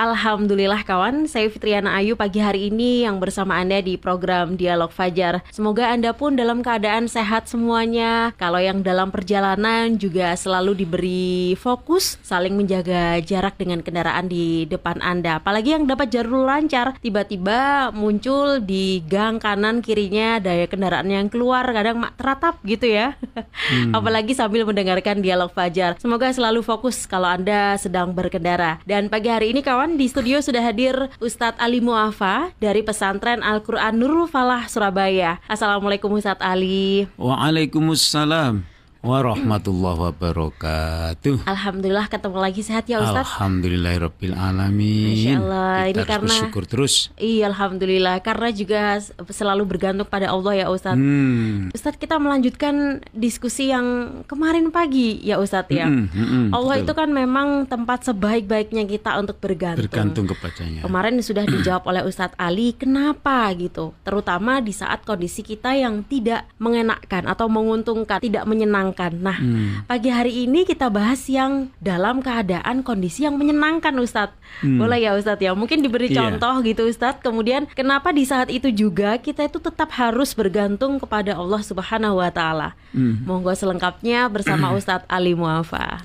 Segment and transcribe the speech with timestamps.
[0.00, 5.44] Alhamdulillah kawan, saya Fitriana Ayu pagi hari ini yang bersama Anda di program Dialog Fajar.
[5.52, 8.32] Semoga Anda pun dalam keadaan sehat semuanya.
[8.40, 15.04] Kalau yang dalam perjalanan juga selalu diberi fokus Saling menjaga jarak dengan kendaraan di depan
[15.04, 15.36] Anda.
[15.36, 21.68] Apalagi yang dapat jalur lancar Tiba-tiba muncul di gang kanan kirinya daya kendaraan yang keluar
[21.76, 23.20] Kadang teratap gitu ya.
[23.36, 23.92] Hmm.
[24.00, 26.00] Apalagi sambil mendengarkan Dialog Fajar.
[26.00, 28.80] Semoga selalu fokus kalau Anda sedang berkendara.
[28.88, 33.96] Dan pagi hari ini kawan di studio sudah hadir Ustadz Ali Muafa dari pesantren Al-Quran
[33.96, 35.40] Nurul Falah Surabaya.
[35.48, 37.08] Assalamualaikum Ustadz Ali.
[37.16, 41.48] Waalaikumsalam warahmatullahi wabarakatuh.
[41.48, 43.24] Alhamdulillah ketemu lagi sehat ya Ustaz.
[43.32, 45.16] Alhamdulillahirabbil alamin.
[45.16, 45.72] Masya Allah.
[45.88, 46.94] Kita ini karena bersyukur terus.
[47.16, 49.00] Iya alhamdulillah karena juga
[49.32, 51.00] selalu bergantung pada Allah ya Ustaz.
[51.00, 51.72] Hmm.
[51.72, 55.88] Ustaz kita melanjutkan diskusi yang kemarin pagi ya Ustaz ya.
[55.88, 56.84] Hmm, hmm, hmm, Allah betul.
[56.84, 59.88] itu kan memang tempat sebaik-baiknya kita untuk bergantung.
[59.88, 60.84] Bergantung kepadanya.
[60.84, 63.96] Kemarin sudah dijawab oleh Ustadz Ali, kenapa gitu?
[64.04, 68.89] Terutama di saat kondisi kita yang tidak mengenakkan atau menguntungkan, tidak menyenangkan.
[68.92, 69.84] Nah, Hmm.
[69.84, 74.34] pagi hari ini kita bahas yang dalam keadaan kondisi yang menyenangkan, Ustadz.
[74.60, 74.76] Hmm.
[74.76, 75.50] Boleh ya, Ustadz ya?
[75.52, 76.34] Mungkin diberi Iya.
[76.34, 77.20] contoh gitu, Ustadz.
[77.20, 82.30] Kemudian, kenapa di saat itu juga kita itu tetap harus bergantung kepada Allah Subhanahu Wa
[82.30, 82.68] Taala?
[82.90, 83.22] Hmm.
[83.22, 86.02] Monggo selengkapnya bersama Ustadz Ali Muafa.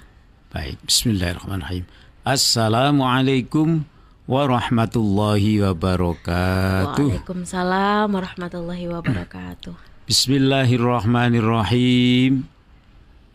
[0.50, 1.83] Baik, bismillahirrahmanirrahim.
[2.23, 3.83] Assalamualaikum
[4.25, 7.22] warahmatullahi wabarakatuh.
[7.22, 9.73] Waalaikumsalam warahmatullahi wabarakatuh.
[10.09, 12.55] Bismillahirrahmanirrahim.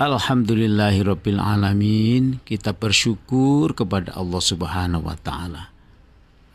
[0.01, 2.41] Alhamdulillahirabbil alamin.
[2.41, 5.69] Kita bersyukur kepada Allah Subhanahu wa taala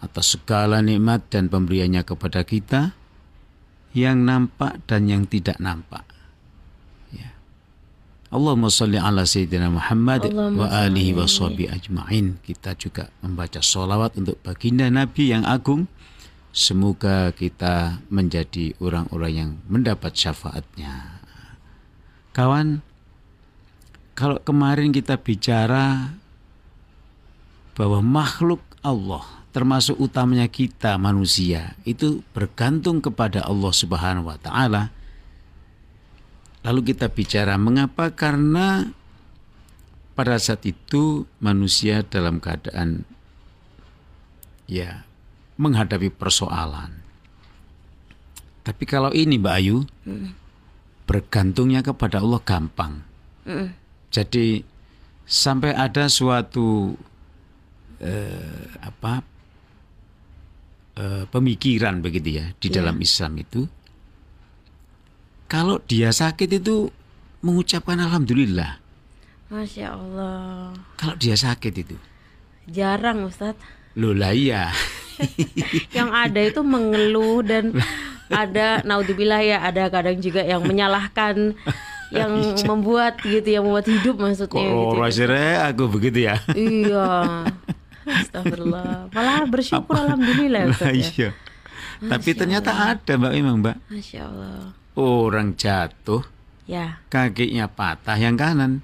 [0.01, 2.97] atas segala nikmat dan pemberiannya kepada kita
[3.93, 6.09] yang nampak dan yang tidak nampak.
[7.13, 7.38] Ya.
[8.33, 12.41] Allahumma salli ala sayyidina Muhammad Allahumma wa alihi wa sahbihi ajma'in.
[12.41, 15.85] Kita juga membaca sholawat untuk baginda Nabi yang agung.
[16.50, 21.22] Semoga kita menjadi orang-orang yang mendapat syafaatnya.
[22.33, 22.81] Kawan,
[24.15, 26.15] kalau kemarin kita bicara
[27.75, 34.91] bahwa makhluk Allah termasuk utamanya kita manusia itu bergantung kepada Allah Subhanahu wa taala.
[36.65, 38.89] Lalu kita bicara mengapa karena
[40.17, 43.03] pada saat itu manusia dalam keadaan
[44.65, 45.03] ya
[45.59, 47.03] menghadapi persoalan.
[48.65, 49.85] Tapi kalau ini Mbak Ayu
[51.05, 53.05] bergantungnya kepada Allah gampang.
[53.45, 53.84] Mm.
[54.15, 54.63] Jadi
[55.21, 56.95] sampai ada suatu
[57.99, 59.19] eh, apa
[60.95, 62.75] eh, pemikiran begitu ya di Iya.
[62.79, 63.67] dalam Islam itu
[65.45, 66.89] kalau dia sakit itu
[67.41, 68.81] mengucapkan alhamdulillah.
[69.45, 70.73] Masya Allah.
[70.97, 71.95] Kalau dia sakit itu,
[72.65, 73.61] Jarang Ustadz.
[73.93, 74.73] loh lah iya.
[75.97, 77.77] Yang ada itu mengeluh dan
[78.43, 81.53] ada naudzubillah ya ada kadang juga yang menyalahkan
[82.13, 82.31] yang
[82.69, 84.97] membuat gitu yang membuat hidup maksudnya Kok gitu.
[84.97, 86.35] rasanya aku begitu ya?
[86.53, 87.07] Iya.
[88.21, 89.09] Astagfirullah.
[89.09, 90.91] Malah bersyukur alhamdulillah ya, ya.
[90.94, 91.29] iya.
[91.97, 93.77] Tapi ternyata ada Mbak memang Mbak.
[93.89, 94.73] Masya Allah.
[94.95, 96.21] Orang jatuh
[96.65, 96.97] Ya.
[97.09, 98.81] kakinya patah yang kanan.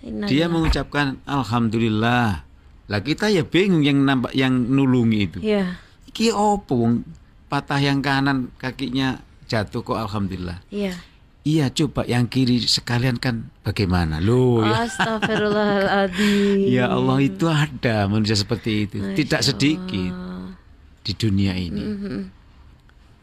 [0.00, 0.48] Dia innalillah.
[0.48, 2.44] mengucapkan alhamdulillah.
[2.88, 5.38] Lah kita ya bingung yang nampak yang nulungi itu.
[5.40, 5.76] Iya.
[6.08, 7.00] Iki opo
[7.48, 10.60] patah yang kanan kakinya jatuh kok alhamdulillah.
[10.68, 10.96] Iya.
[11.40, 14.20] Iya coba yang kiri sekalian kan bagaimana?
[14.20, 14.84] Loh ya.
[14.84, 16.68] Astagfirullahaladzim.
[16.68, 19.00] Ya Allah itu ada manusia seperti itu.
[19.00, 20.52] Masya Tidak sedikit Allah.
[21.00, 21.80] di dunia ini.
[21.80, 22.18] Mhm.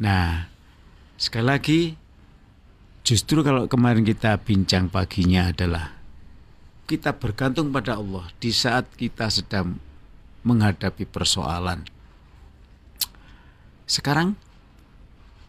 [0.02, 0.50] Nah,
[1.14, 1.82] sekali lagi
[3.06, 5.94] justru kalau kemarin kita bincang paginya adalah
[6.90, 9.78] kita bergantung pada Allah di saat kita sedang
[10.42, 11.86] menghadapi persoalan.
[13.86, 14.34] Sekarang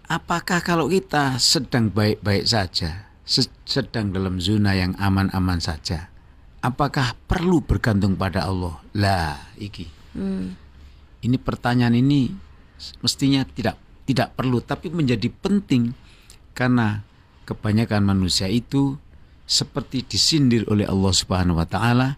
[0.08, 6.08] apakah kalau kita sedang baik-baik saja, se- sedang dalam zona yang aman-aman saja,
[6.64, 8.80] apakah perlu bergantung pada Allah?
[8.96, 9.86] Lah, iki.
[10.16, 10.56] Hmm.
[11.20, 12.32] Ini pertanyaan ini
[13.02, 13.76] mestinya tidak
[14.08, 15.92] tidak perlu tapi menjadi penting
[16.56, 17.02] karena
[17.44, 18.96] kebanyakan manusia itu
[19.44, 22.16] seperti disindir oleh Allah Subhanahu wa taala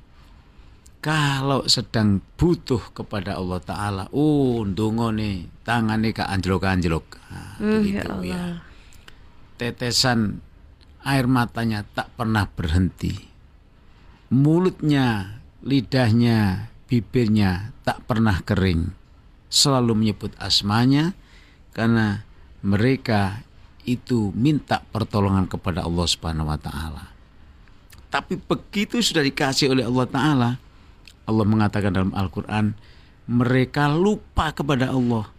[1.01, 8.59] kalau sedang butuh kepada Allah taala oh ndongone tangane ka anjlok-anjlok Nah, ya begitu ya.
[9.55, 10.43] Tetesan
[11.07, 13.31] air matanya tak pernah berhenti
[14.31, 18.95] mulutnya lidahnya bibirnya tak pernah kering,
[19.51, 21.13] selalu menyebut asmanya
[21.75, 22.23] karena
[22.63, 23.43] mereka
[23.83, 27.11] itu minta pertolongan kepada Allah Subhanahu wa taala.
[28.11, 30.51] Tapi begitu sudah dikasih oleh Allah taala,
[31.31, 32.75] Allah mengatakan dalam Al-Qur'an,
[33.31, 35.31] mereka lupa kepada Allah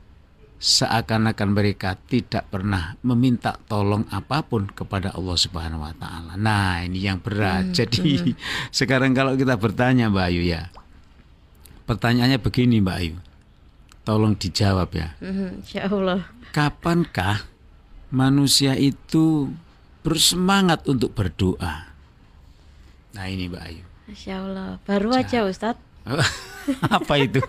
[0.61, 6.37] seakan-akan mereka tidak pernah meminta tolong apa pun kepada Allah Subhanahu wa taala.
[6.37, 7.73] Nah, ini yang berat.
[7.73, 8.37] Hmm, Jadi
[8.79, 10.69] sekarang kalau kita bertanya Mbak Ayu ya.
[11.89, 13.17] Pertanyaannya begini Mbak Ayu.
[14.05, 15.17] Tolong dijawab ya.
[15.17, 16.29] Hmm, insya Allah.
[16.53, 17.49] Kapankah
[18.13, 19.49] manusia itu
[20.05, 21.89] bersemangat untuk berdoa?
[23.17, 23.90] Nah, ini Mbak Ayu.
[24.11, 24.71] Masya Allah.
[24.83, 25.79] Baru aja Ustadz.
[26.91, 27.39] apa itu?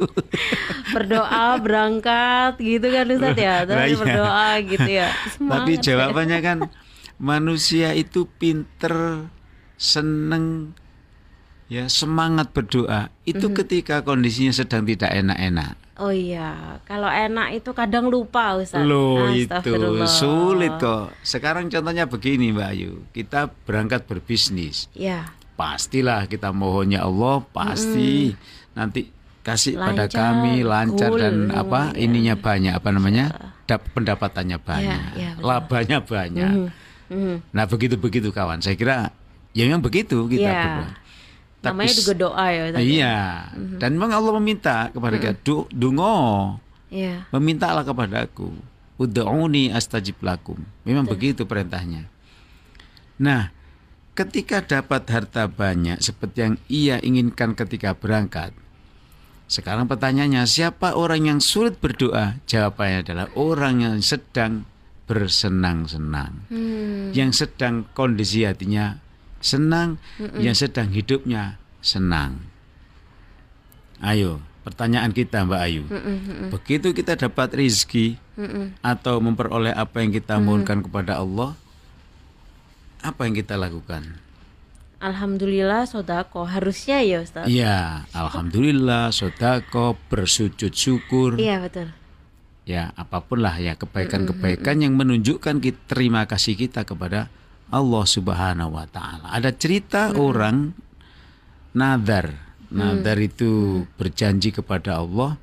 [0.95, 3.99] berdoa berangkat gitu kan Ustaz ya, terus iya.
[3.99, 5.09] berdoa gitu ya.
[5.35, 6.47] Semangat Tapi jawabannya ya.
[6.47, 6.59] kan
[7.19, 9.27] manusia itu pinter,
[9.75, 10.79] seneng,
[11.67, 13.59] ya semangat berdoa itu mm -hmm.
[13.67, 15.75] ketika kondisinya sedang tidak enak-enak.
[15.99, 18.87] Oh iya, kalau enak itu kadang lupa Ustaz.
[18.87, 21.11] Loh itu sulit kok.
[21.27, 24.87] Sekarang contohnya begini Mbak Ayu, kita berangkat berbisnis.
[24.95, 28.75] Ya pastilah kita mohonnya Allah pasti hmm.
[28.75, 29.07] nanti
[29.47, 32.03] kasih lancar, pada kami lancar cool, dan apa ya.
[32.03, 33.25] ininya banyak apa namanya
[33.67, 36.71] dap, pendapatannya ya, banyak ya, ya, labanya banyak mm
[37.11, 37.37] -hmm.
[37.55, 39.15] nah begitu begitu kawan saya kira
[39.55, 40.63] ya memang begitu kita ya.
[40.63, 40.91] berdoa
[41.63, 42.83] tapi namanya juga doa ya tadi.
[42.87, 43.19] iya
[43.51, 43.79] mm -hmm.
[43.79, 45.75] dan memang Allah meminta kepada kita mm -hmm.
[45.75, 46.19] dungo
[46.91, 47.15] ya.
[47.35, 48.51] memintalah kepada aku
[48.99, 51.15] ud'uni astajib lakum memang Betul.
[51.19, 52.07] begitu perintahnya
[53.19, 53.51] nah
[54.13, 58.53] ketika dapat harta banyak seperti yang ia inginkan ketika berangkat.
[59.49, 62.41] Sekarang pertanyaannya, siapa orang yang sulit berdoa?
[62.49, 64.65] Jawabannya adalah orang yang sedang
[65.05, 66.49] bersenang-senang.
[66.49, 67.13] Hmm.
[67.13, 68.97] Yang sedang kondisi hatinya
[69.43, 70.41] senang, Mm-mm.
[70.41, 72.47] yang sedang hidupnya senang.
[73.99, 75.85] Ayo, pertanyaan kita Mbak Ayu.
[75.91, 76.49] Mm-mm.
[76.55, 78.79] Begitu kita dapat rizki Mm-mm.
[78.81, 81.59] atau memperoleh apa yang kita mohonkan kepada Allah,
[83.03, 84.19] apa yang kita lakukan?
[85.03, 87.51] Alhamdulillah sodako harusnya ya Ustaz.
[87.51, 91.35] Iya, Alhamdulillah sodako bersujud syukur.
[91.37, 91.91] Iya betul.
[92.63, 97.27] Ya apa pun lah ya kebaikan-kebaikan yang menunjukkan kita, terima kasih kita kepada
[97.75, 99.27] Allah Subhanahu Wa Taala.
[99.35, 100.71] Ada cerita orang
[101.75, 102.39] nadar,
[102.71, 105.43] nadar itu berjanji kepada Allah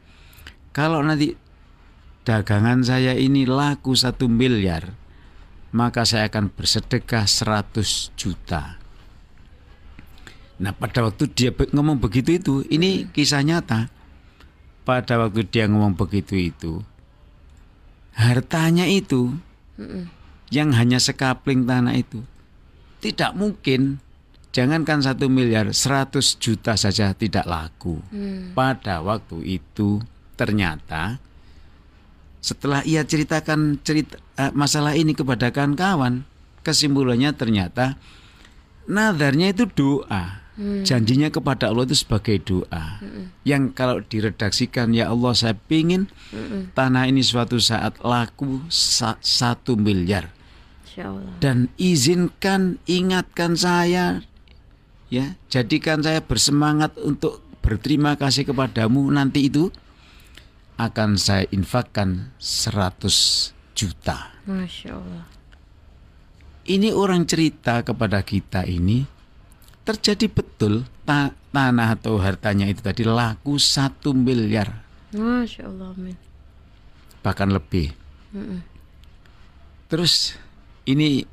[0.69, 1.33] kalau nanti
[2.23, 4.93] dagangan saya ini laku satu miliar,
[5.69, 8.77] maka saya akan bersedekah 100 juta.
[10.59, 13.87] Nah pada waktu dia ngomong begitu itu, ini kisah nyata.
[14.83, 16.81] Pada waktu dia ngomong begitu itu,
[18.17, 19.37] hartanya itu
[20.49, 22.25] yang hanya sekapling tanah itu
[22.99, 24.03] tidak mungkin.
[24.49, 28.01] Jangankan satu miliar, seratus juta saja tidak laku.
[28.09, 28.57] Mm.
[28.57, 30.01] Pada waktu itu
[30.33, 31.21] ternyata
[32.39, 36.23] setelah ia ceritakan cerita uh, masalah ini kepada kawan-kawan,
[36.63, 37.99] kesimpulannya ternyata
[38.87, 40.43] nadarnya itu doa.
[40.59, 40.83] Hmm.
[40.83, 42.99] Janjinya kepada Allah itu sebagai doa.
[42.99, 43.31] Hmm.
[43.47, 46.75] Yang kalau diredaksikan ya Allah saya pingin hmm.
[46.75, 50.35] tanah ini suatu saat laku sa satu miliar.
[51.39, 54.19] Dan izinkan ingatkan saya
[55.07, 59.71] ya, jadikan saya bersemangat untuk berterima kasih kepadamu nanti itu
[60.79, 64.31] akan saya infakkan 100 juta.
[64.47, 65.27] Masya Allah.
[66.63, 69.03] Ini orang cerita kepada kita ini
[69.83, 74.71] terjadi betul ta tanah atau hartanya itu tadi laku satu miliar.
[75.11, 75.91] Masya Allah.
[75.91, 76.15] Amin.
[77.27, 77.91] Bahkan lebih.
[78.31, 78.59] Mm -mm.
[79.91, 80.39] Terus
[80.87, 81.27] ini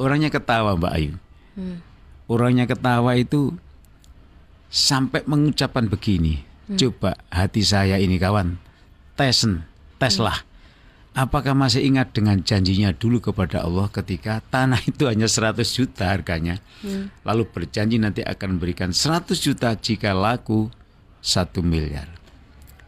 [0.00, 1.14] orangnya ketawa Mbak Ayu.
[1.54, 1.78] Mm.
[2.26, 3.54] Orangnya ketawa itu
[4.72, 6.42] sampai mengucapkan begini.
[6.66, 6.80] Mm.
[6.80, 8.67] Coba hati saya ini kawan
[9.18, 9.66] tesen,
[9.98, 10.46] teslah.
[11.18, 16.62] Apakah masih ingat dengan janjinya dulu kepada Allah ketika tanah itu hanya 100 juta harganya.
[16.86, 17.10] Hmm.
[17.26, 20.70] Lalu berjanji nanti akan memberikan 100 juta jika laku
[21.18, 22.06] 1 miliar.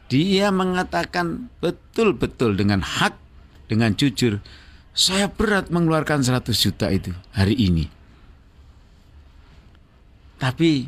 [0.07, 3.19] Dia mengatakan betul-betul dengan hak,
[3.67, 4.39] dengan jujur,
[4.95, 7.91] saya berat mengeluarkan 100 juta itu hari ini.
[10.39, 10.87] Tapi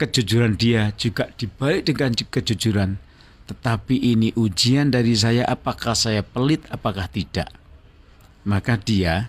[0.00, 3.11] kejujuran dia juga dibalik dengan kejujuran
[3.52, 7.52] tetapi ini ujian dari saya apakah saya pelit apakah tidak.
[8.48, 9.28] Maka dia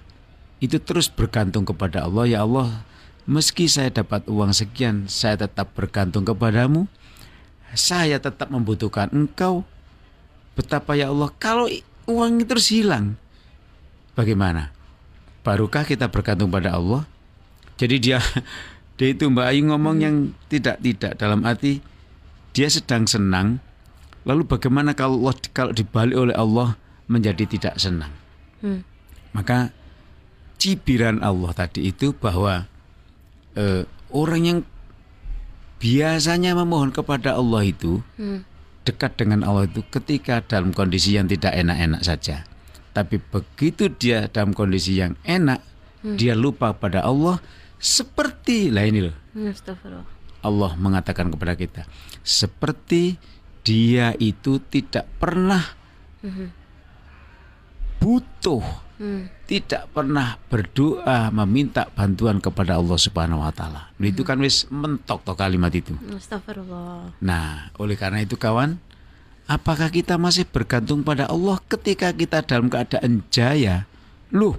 [0.63, 2.87] itu terus bergantung kepada Allah ya Allah
[3.27, 6.87] meski saya dapat uang sekian saya tetap bergantung kepadamu.
[7.75, 9.67] Saya tetap membutuhkan engkau.
[10.55, 11.67] Betapa ya Allah kalau
[12.07, 13.19] uang itu terus hilang.
[14.15, 14.71] Bagaimana?
[15.43, 17.03] Barukah kita bergantung pada Allah?
[17.75, 18.23] Jadi dia
[18.97, 20.15] dia itu Mbak Ayu ngomong yang
[20.47, 21.83] tidak tidak dalam arti
[22.53, 23.57] dia sedang senang,
[24.23, 26.75] lalu bagaimana kalau Allah kalau dibalik oleh Allah
[27.07, 28.11] menjadi tidak senang?
[28.63, 28.81] Hmm.
[29.35, 29.75] Maka
[30.57, 32.67] cibiran Allah tadi itu bahwa
[33.59, 34.59] eh, orang yang
[35.83, 38.47] biasanya memohon kepada Allah itu Hmm.
[38.87, 42.47] dekat dengan Allah itu ketika dalam kondisi yang tidak enak-enak saja.
[42.93, 45.65] Tapi begitu dia dalam kondisi yang enak,
[46.13, 47.41] dia lupa pada Allah
[47.81, 49.15] seperti lah ini loh.
[49.33, 49.51] Hmm.
[50.43, 51.87] Allah mengatakan kepada kita
[52.23, 53.19] seperti
[53.63, 55.63] dia itu tidak pernah
[57.99, 59.27] butuh, Hmm.
[59.49, 63.91] tidak pernah berdoa meminta bantuan kepada Allah Subhanahu wa taala.
[63.99, 65.97] Itu kan wis mentok toh kalimat itu.
[66.13, 67.17] Astagfirullah.
[67.19, 68.79] Nah, oleh karena itu kawan,
[69.49, 73.89] apakah kita masih bergantung pada Allah ketika kita dalam keadaan jaya?
[74.31, 74.55] Loh,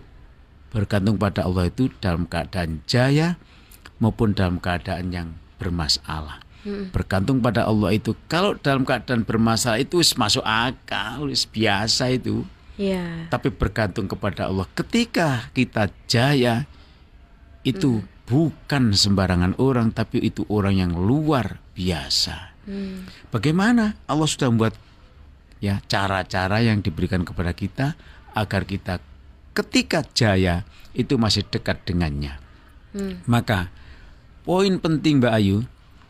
[0.68, 3.40] bergantung pada Allah itu dalam keadaan jaya
[4.02, 6.43] maupun dalam keadaan yang bermasalah.
[6.64, 12.42] Bergantung pada Allah itu kalau dalam keadaan bermasalah itu masuk akal, biasa itu.
[12.74, 13.30] Ya.
[13.30, 16.66] Tapi bergantung kepada Allah ketika kita jaya
[17.62, 22.56] itu bukan sembarangan orang tapi itu orang yang luar biasa.
[22.64, 23.06] Hmm.
[23.28, 24.74] Bagaimana Allah sudah membuat
[25.60, 27.94] ya cara-cara yang diberikan kepada kita
[28.34, 28.98] agar kita
[29.54, 30.66] ketika jaya
[30.96, 32.36] itu masih dekat dengannya.
[32.96, 33.22] Hmm.
[33.28, 33.70] Maka
[34.42, 35.62] poin penting Mbak Ayu,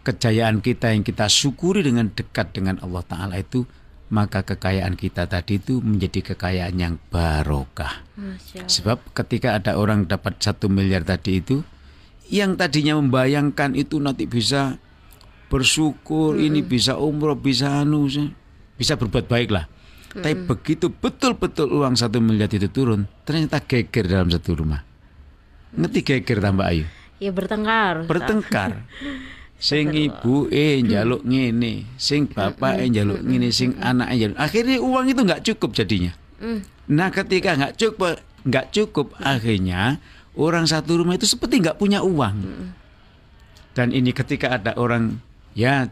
[0.04, 3.64] kejayaan kita yang kita syukuri dengan dekat dengan Allah Taala itu
[4.12, 8.04] maka kekayaan kita tadi itu menjadi kekayaan yang barokah.
[8.68, 11.64] Sebab ketika ada orang dapat satu miliar tadi itu,
[12.30, 14.76] yang tadinya membayangkan itu nanti bisa
[15.48, 18.06] bersyukur, ini bisa umroh, bisa anu,
[18.78, 19.66] bisa berbuat baik lah.
[20.14, 24.86] Tapi begitu betul-betul uang satu miliar itu turun, ternyata geger dalam satu rumah.
[25.74, 26.86] Ngerti geger tambah ayu?
[27.18, 28.06] Ya bertengkar.
[28.06, 28.78] Bertengkar.
[29.64, 34.36] Sing ibu eh njaluk ngene, sing bapak eh njaluk ngene, sing anak eh njaluk.
[34.36, 36.12] Akhirnya uang itu nggak cukup jadinya.
[36.36, 36.60] Hmm.
[36.92, 40.04] Nah ketika nggak cukup nggak cukup akhirnya
[40.36, 42.44] orang satu rumah itu seperti nggak punya uang.
[43.72, 45.24] Dan ini ketika ada orang
[45.56, 45.88] ya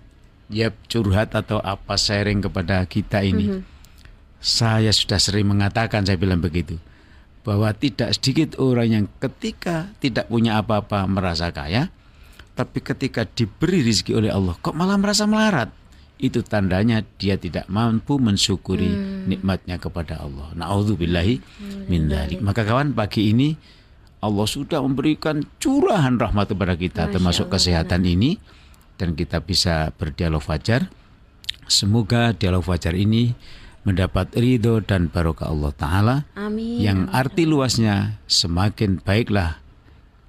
[0.52, 3.64] ya curhat atau apa sharing kepada kita ini,
[4.36, 6.76] saya sudah sering mengatakan saya bilang begitu
[7.40, 11.88] bahwa tidak sedikit orang yang ketika tidak punya apa-apa merasa kaya,
[12.52, 15.72] tapi ketika diberi rezeki oleh Allah kok malah merasa melarat.
[16.22, 18.94] Itu tandanya dia tidak mampu mensyukuri
[19.26, 20.54] nikmatnya kepada Allah.
[20.54, 21.42] Nauzubillahi
[21.90, 22.38] min dzalik.
[22.38, 23.58] Maka kawan pagi ini
[24.22, 28.38] Allah sudah memberikan curahan rahmat kepada kita Masya termasuk Allah, kesehatan ini
[28.94, 30.86] dan kita bisa berdialog fajar.
[31.66, 33.34] Semoga dialog fajar ini
[33.82, 36.78] mendapat ridho dan barokah Allah Ta'ala Amin.
[36.78, 39.58] yang arti luasnya semakin baiklah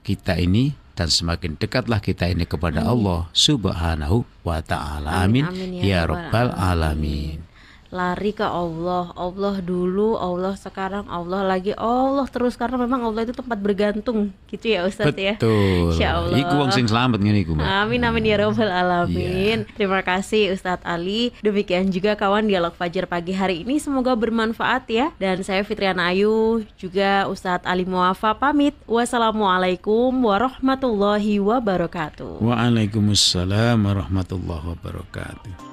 [0.01, 5.25] kita ini dan semakin dekatlah kita ini kepada Allah Subhanahu wa taala.
[5.25, 7.52] Amin, Amin, amin, ya ya Rabbal rabbal alamin.
[7.93, 13.38] Lari ke Allah Allah dulu Allah sekarang Allah lagi Allah terus karena memang Allah itu
[13.38, 15.91] tempat bergantung gitu ya Ustadz ya Betul.
[15.93, 16.38] Insya Allah.
[16.39, 17.67] Iku wong sing selamat ngene iku, Mbak.
[17.67, 19.67] Amin amin ya robbal alamin.
[19.67, 19.75] Iya.
[19.75, 21.35] Terima kasih Ustadz Ali.
[21.43, 25.12] Demikian juga kawan dialog Fajar pagi hari ini semoga bermanfaat ya.
[25.19, 28.73] Dan saya Fitriana Ayu juga Ustadz Ali Muafa pamit.
[28.88, 32.39] Wassalamualaikum warahmatullahi wabarakatuh.
[32.39, 35.72] Waalaikumsalam warahmatullahi wabarakatuh.